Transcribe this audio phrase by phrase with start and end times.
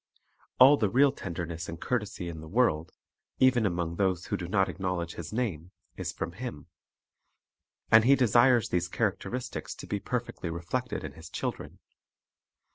[0.59, 2.91] All the real tenderness and courtesy in the world,
[3.37, 6.65] even among those who do not acknowledge His name, is from Him.
[7.91, 11.77] And He desires these characteristics to be perfectly reflected in His children.